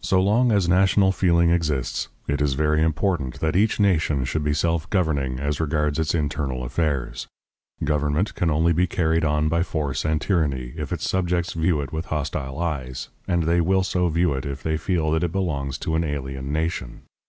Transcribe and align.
So 0.00 0.20
long 0.20 0.50
as 0.50 0.68
national 0.68 1.12
feeling 1.12 1.50
exists, 1.52 2.08
it 2.26 2.40
is 2.42 2.54
very 2.54 2.82
important 2.82 3.38
that 3.38 3.54
each 3.54 3.78
nation 3.78 4.24
should 4.24 4.42
be 4.42 4.52
self 4.52 4.90
governing 4.90 5.38
as 5.38 5.60
regards 5.60 6.00
its 6.00 6.12
internal 6.12 6.64
affairs. 6.64 7.28
Government 7.84 8.34
can 8.34 8.50
only 8.50 8.72
be 8.72 8.88
carried 8.88 9.24
on 9.24 9.48
by 9.48 9.62
force 9.62 10.04
and 10.04 10.20
tyranny 10.20 10.74
if 10.76 10.92
its 10.92 11.08
subjects 11.08 11.52
view 11.52 11.80
it 11.80 11.92
with 11.92 12.06
hostile 12.06 12.58
eyes, 12.58 13.10
and 13.28 13.44
they 13.44 13.60
will 13.60 13.84
so 13.84 14.08
view 14.08 14.32
it 14.34 14.44
if 14.44 14.64
they 14.64 14.76
feel 14.76 15.12
that 15.12 15.22
it 15.22 15.30
belongs 15.30 15.78
to 15.78 15.94
an 15.94 16.02
alien 16.02 16.52
nation. 16.52 17.02